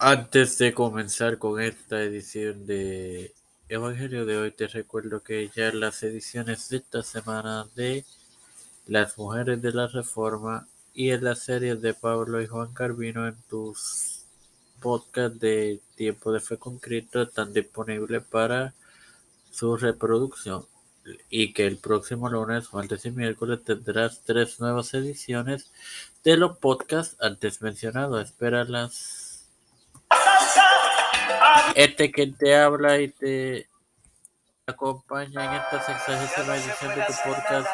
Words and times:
Antes 0.00 0.58
de 0.58 0.74
comenzar 0.74 1.38
con 1.38 1.60
esta 1.60 2.00
edición 2.00 2.66
de 2.66 3.34
Evangelio 3.68 4.26
de 4.26 4.36
hoy, 4.36 4.52
te 4.52 4.68
recuerdo 4.68 5.24
que 5.24 5.50
ya 5.52 5.72
las 5.72 6.04
ediciones 6.04 6.68
de 6.68 6.76
esta 6.76 7.02
semana 7.02 7.66
de 7.74 8.04
Las 8.86 9.18
Mujeres 9.18 9.60
de 9.60 9.72
la 9.72 9.88
Reforma 9.88 10.68
y 10.94 11.10
en 11.10 11.24
las 11.24 11.40
series 11.40 11.82
de 11.82 11.94
Pablo 11.94 12.40
y 12.40 12.46
Juan 12.46 12.72
Carvino 12.72 13.26
en 13.26 13.34
tus 13.50 14.22
podcasts 14.80 15.40
de 15.40 15.80
Tiempo 15.96 16.30
de 16.30 16.38
Fe 16.38 16.58
con 16.58 16.78
están 16.80 17.52
disponibles 17.52 18.22
para 18.22 18.74
su 19.50 19.76
reproducción 19.76 20.64
y 21.28 21.52
que 21.52 21.66
el 21.66 21.76
próximo 21.78 22.28
lunes, 22.28 22.72
martes 22.72 23.04
y 23.04 23.10
miércoles 23.10 23.64
tendrás 23.64 24.22
tres 24.24 24.60
nuevas 24.60 24.94
ediciones 24.94 25.72
de 26.22 26.36
los 26.36 26.56
podcasts 26.58 27.16
antes 27.20 27.62
mencionados. 27.62 28.24
Espéralas 28.24 29.27
este 31.74 32.10
que 32.10 32.26
te 32.26 32.56
habla 32.56 32.98
y 32.98 33.08
te 33.08 33.68
acompaña 34.66 35.44
en 35.44 35.52
esta 35.54 35.82
sexagésima 35.82 36.56
edición 36.56 36.94
de 36.94 37.02
tu 37.02 37.12
podcast 37.24 37.68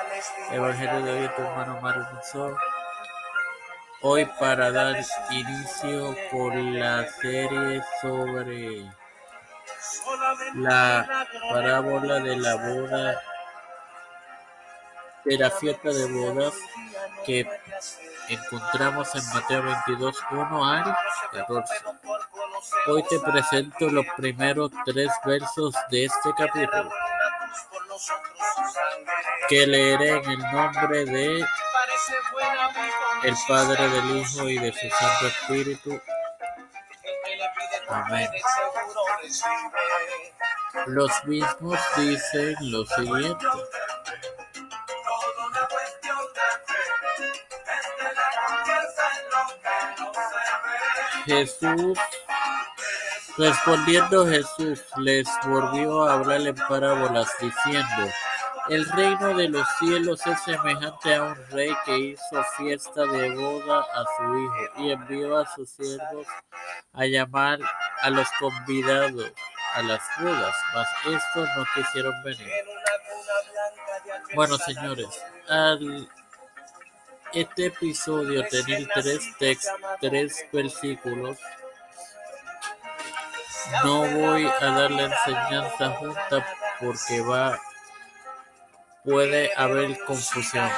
Evangelio 0.53 1.03
de 1.03 1.13
hoy, 1.13 1.31
tu 1.37 1.43
hermano 1.43 1.81
Mario 1.81 2.07
Hoy 4.03 4.27
para 4.39 4.71
dar 4.71 4.97
inicio 5.31 6.15
con 6.31 6.79
la 6.79 7.11
serie 7.11 7.83
sobre 8.03 8.85
la 10.55 11.27
parábola 11.51 12.21
de 12.21 12.37
la 12.37 12.55
boda, 12.57 13.23
de 15.25 15.39
la 15.39 15.51
fiesta 15.51 15.89
de 15.89 16.05
bodas 16.13 16.55
que 17.25 17.47
encontramos 18.29 19.15
en 19.15 19.27
Mateo 19.33 19.63
22, 19.63 20.17
1 20.31 20.65
al 20.65 20.97
14. 21.33 21.75
Hoy 22.87 23.03
te 23.09 23.19
presento 23.21 23.89
los 23.91 24.07
primeros 24.17 24.71
tres 24.85 25.11
versos 25.25 25.75
de 25.91 26.05
este 26.05 26.31
capítulo, 26.37 26.91
que 29.49 29.67
leeré 29.67 30.11
en 30.11 30.31
el 30.31 30.39
nombre 30.53 31.05
de 31.05 31.45
el 33.25 33.35
Padre, 33.49 33.89
del 33.89 34.17
Hijo 34.19 34.49
y 34.49 34.59
de 34.59 34.73
su 34.73 34.89
Santo 34.91 35.27
Espíritu. 35.27 36.01
Amén. 37.89 38.29
Los 40.87 41.25
mismos 41.25 41.79
dicen 41.97 42.57
lo 42.61 42.85
siguiente. 42.85 43.47
Jesús 51.25 51.99
Respondiendo 53.37 54.27
Jesús 54.27 54.85
les 54.99 55.27
volvió 55.45 56.05
a 56.05 56.15
hablar 56.15 56.41
en 56.43 56.55
parábolas, 56.55 57.29
diciendo, 57.41 58.13
El 58.69 58.89
reino 58.91 59.37
de 59.37 59.49
los 59.49 59.67
cielos 59.81 60.25
es 60.25 60.41
semejante 60.43 61.15
a 61.17 61.23
un 61.25 61.37
rey 61.51 61.73
que 61.85 61.99
hizo 61.99 62.45
fiesta 62.57 63.05
de 63.07 63.31
boda 63.35 63.81
a 63.81 64.05
su 64.17 64.39
hijo 64.39 64.55
y 64.79 64.91
envió 64.93 65.37
a 65.37 65.53
sus 65.53 65.69
siervos 65.69 66.27
a 66.93 67.07
llamar 67.07 67.59
a 68.03 68.11
los 68.11 68.29
convidados 68.39 69.33
a 69.75 69.83
las 69.83 70.01
bodas, 70.21 70.55
mas 70.73 70.89
estos 71.05 71.49
no 71.57 71.67
quisieron 71.75 72.15
venir. 72.23 72.49
Bueno, 74.37 74.57
señores, 74.59 75.09
al 75.49 76.09
este 77.33 77.67
episodio 77.67 78.47
tenía 78.49 78.87
tres, 78.95 79.29
tres 80.01 80.47
versículos 80.53 81.37
no 83.85 84.07
voy 84.07 84.47
a 84.47 84.67
dar 84.67 84.91
la 84.91 85.05
enseñanza 85.05 85.91
junta 85.91 86.47
porque 86.81 87.21
va 87.21 87.59
puede 89.05 89.51
haber 89.57 89.99
confusión. 90.05 90.69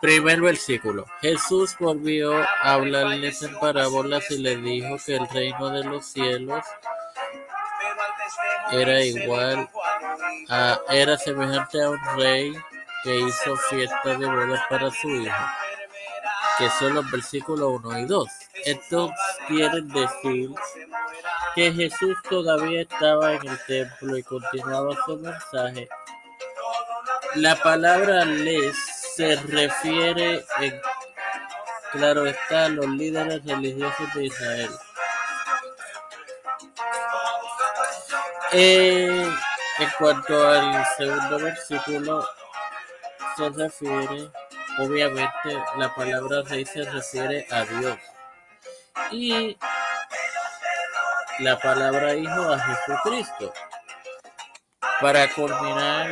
Primer 0.00 0.40
versículo. 0.40 1.06
Jesús 1.20 1.76
volvió 1.78 2.36
a 2.36 2.74
hablarles 2.74 3.42
en 3.42 3.58
parábolas 3.58 4.30
y 4.30 4.38
les 4.38 4.62
dijo 4.62 4.96
que 5.04 5.16
el 5.16 5.28
reino 5.28 5.70
de 5.70 5.84
los 5.84 6.06
cielos 6.06 6.64
era 8.72 9.00
igual 9.00 9.68
a, 10.48 10.80
era 10.90 11.16
semejante 11.16 11.82
a 11.82 11.90
un 11.90 12.00
rey 12.16 12.54
que 13.02 13.18
hizo 13.18 13.56
fiesta 13.68 14.16
de 14.16 14.26
bodas 14.26 14.60
para 14.68 14.90
su 14.90 15.08
hijo, 15.08 15.36
que 16.58 16.68
son 16.70 16.94
los 16.94 17.10
versículos 17.10 17.80
1 17.84 17.98
y 18.00 18.06
2. 18.06 18.28
Esto 18.64 19.12
quiere 19.46 19.82
decir 19.82 20.50
que 21.54 21.72
Jesús 21.72 22.16
todavía 22.28 22.82
estaba 22.82 23.34
en 23.34 23.48
el 23.48 23.58
templo 23.66 24.16
y 24.16 24.22
continuaba 24.22 24.96
su 25.06 25.16
mensaje. 25.18 25.88
La 27.36 27.56
palabra 27.56 28.24
les 28.24 28.76
se 29.16 29.36
refiere, 29.36 30.44
claro 31.92 32.26
está, 32.26 32.66
a 32.66 32.68
los 32.68 32.88
líderes 32.88 33.44
religiosos 33.44 34.14
de 34.14 34.24
Israel. 34.24 34.70
En 38.52 39.90
cuanto 39.98 40.48
al 40.48 40.84
segundo 40.96 41.38
versículo, 41.38 42.28
se 43.36 43.50
refiere, 43.50 44.30
obviamente, 44.78 45.62
la 45.76 45.92
palabra 45.94 46.42
rey 46.42 46.64
se 46.64 46.84
refiere 46.84 47.46
a 47.50 47.64
Dios. 47.64 47.98
Y 49.10 49.56
la 51.40 51.58
palabra 51.58 52.14
hijo 52.14 52.52
a 52.52 52.58
Jesucristo. 52.58 53.52
Para 55.00 55.28
culminar 55.32 56.08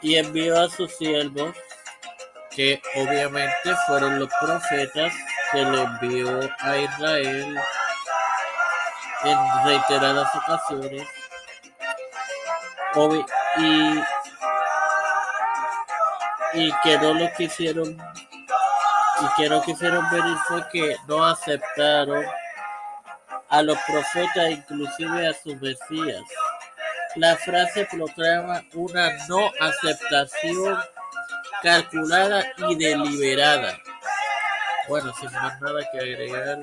y 0.00 0.16
envió 0.16 0.60
a 0.60 0.70
sus 0.70 0.96
siervos 0.96 1.54
que 2.50 2.80
obviamente 2.96 3.74
fueron 3.86 4.18
los 4.18 4.28
profetas 4.40 5.12
que 5.52 5.62
le 5.62 5.82
envió 5.82 6.40
a 6.60 6.76
Israel 6.76 7.58
en 9.24 9.38
reiteradas 9.64 10.34
ocasiones. 10.34 11.06
Y, 13.58 14.00
y 16.54 16.72
que 16.82 16.98
no 16.98 17.14
lo 17.14 17.32
quisieron 17.34 17.96
y 19.20 19.26
que 19.36 19.48
no 19.48 19.62
quisieron 19.62 20.08
venir 20.10 20.36
fue 20.48 20.68
que 20.70 20.96
no 21.06 21.24
aceptaron 21.24 22.24
a 23.50 23.62
los 23.62 23.78
profetas, 23.86 24.50
inclusive 24.50 25.26
a 25.26 25.34
sus 25.34 25.60
Mesías. 25.60 26.22
La 27.16 27.36
frase 27.36 27.86
proclama 27.90 28.62
una 28.74 29.26
no 29.26 29.50
aceptación 29.60 30.78
calculada 31.62 32.44
y 32.68 32.76
deliberada. 32.76 33.78
Bueno, 34.88 35.12
sin 35.20 35.32
más 35.32 35.60
nada 35.60 35.80
que 35.92 35.98
agregar, 35.98 36.58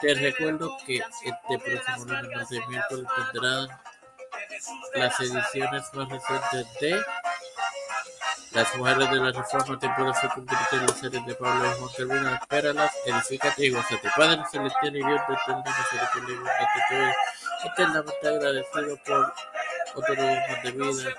te 0.00 0.14
recuerdo 0.14 0.76
que 0.86 0.96
este 1.24 1.58
próximo 1.58 2.04
lunes 2.04 2.48
de 2.48 2.66
miércoles 2.66 3.06
tendrán 3.32 3.68
las 4.94 5.20
ediciones 5.20 5.82
más 5.94 6.08
recientes 6.08 6.80
de 6.80 7.04
las 8.56 8.74
mujeres 8.74 9.10
de 9.10 9.16
la 9.16 9.32
reforma 9.32 9.78
tiempo 9.78 10.04
de 10.04 10.14
fe 10.14 10.28
y 10.72 10.78
las 10.78 10.98
series 10.98 11.26
de 11.26 11.34
Pablo 11.34 11.70
y 11.70 11.78
Juan 11.78 11.90
Calvino, 11.94 12.34
espéralas, 12.34 12.92
edifícate 13.04 13.66
y 13.66 13.70
gozate. 13.70 14.10
Padre 14.16 14.42
celestial 14.50 14.96
y 14.96 15.04
Dios 15.04 15.20
de 15.28 15.34
eterna 15.34 15.64
misericordia 15.76 16.36
bondad, 16.36 16.52
te 16.72 16.80
estoy 16.80 17.70
eternamente 17.70 18.28
agradecido 18.28 18.96
por 19.04 19.34
otro 19.94 20.14
día 20.14 20.60
de 20.64 20.70
vida. 20.72 21.14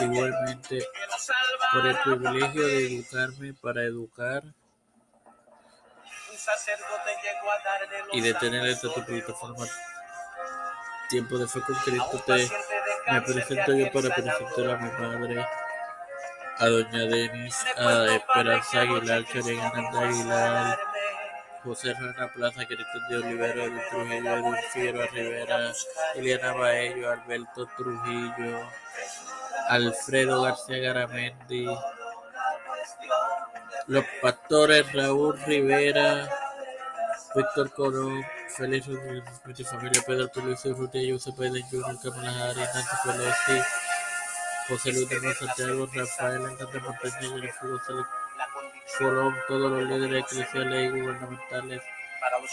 Igualmente, 0.00 0.88
por 1.72 1.86
el 1.86 1.98
privilegio 1.98 2.66
de 2.66 2.86
educarme 2.86 3.54
para 3.54 3.82
educar 3.84 4.42
y 8.12 8.20
de 8.20 8.34
tener 8.34 8.66
esta 8.66 8.92
tu 8.92 9.04
plataforma 9.04 9.64
tiempo 11.08 11.38
de 11.38 11.46
fe 11.46 11.60
con 11.60 11.76
Cristo 11.76 12.22
te 12.26 12.50
me 13.10 13.22
presento 13.22 13.74
yo 13.74 13.92
para 13.92 14.14
presentar 14.14 14.70
a 14.70 14.78
mi 14.78 14.90
madre, 14.90 15.46
a 16.58 16.66
doña 16.66 17.04
Denis, 17.06 17.64
a 17.76 18.14
Esperanza 18.14 18.80
Aguilar, 18.80 19.24
Karen 19.26 19.60
Aguilar, 19.60 20.78
José 21.64 21.94
Rana 21.94 22.32
Plaza, 22.32 22.66
Cristian 22.66 23.08
de 23.08 23.16
Olivera, 23.16 23.64
de 23.68 23.80
Trujillo, 23.90 24.36
Edwin 24.36 24.56
Figueroa 24.72 25.06
Rivera, 25.06 25.72
Eliana 26.14 26.52
Baello, 26.52 27.10
Alberto 27.10 27.66
Trujillo, 27.76 28.68
Alfredo 29.68 30.42
García 30.42 30.78
Garamendi, 30.78 31.66
los 33.86 34.04
pastores 34.22 34.92
Raúl 34.92 35.38
Rivera, 35.46 36.28
Víctor 37.34 37.72
Colón, 37.72 38.22
Félix 38.56 38.86
Rodríguez, 38.86 39.68
familia 39.68 40.02
Pedro 40.06 40.28
Peluso, 40.28 40.72
Rutia 40.74 41.12
Josep 41.12 41.36
Jr., 41.36 41.62
Kamala 42.02 42.50
Harris, 42.50 42.68
Nancy 42.74 42.96
Pelosi, 43.04 43.68
José 44.68 44.92
Luis 44.92 45.08
de 45.08 45.34
Santiago, 45.34 45.88
Rafael 45.92 46.42
Hernández 46.42 46.82
Montaña, 46.82 47.20
Jennifer 47.20 47.70
González 47.70 48.06
fueron 48.98 49.34
todos 49.48 49.70
los 49.70 49.88
líderes 49.88 50.24
eclesiales 50.24 50.94
y 50.94 51.00
gubernamentales 51.00 51.82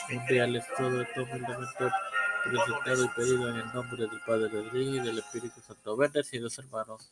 mundiales. 0.09 0.65
Todo 0.77 1.01
esto 1.01 1.23
humildemente 1.23 1.91
presentado 2.43 3.05
y 3.05 3.07
pedido 3.09 3.49
en 3.49 3.55
el 3.57 3.73
nombre 3.73 4.07
del 4.07 4.21
Padre, 4.25 4.49
Hijo 4.73 4.95
y 4.95 4.99
del 4.99 5.19
Espíritu 5.19 5.61
Santo. 5.61 5.95
Bendecidos 5.95 6.57
hermanos. 6.57 7.11